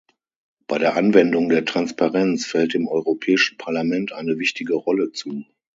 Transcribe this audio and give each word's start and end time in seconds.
Bei 0.65 0.79
der 0.79 0.95
Anwendung 0.95 1.49
der 1.49 1.63
Transparenz 1.63 2.47
fällt 2.47 2.73
dem 2.73 2.87
Europäischen 2.87 3.59
Parlament 3.59 4.13
eine 4.13 4.39
wichtige 4.39 4.73
Rolle 4.73 5.11
zu. 5.11 5.45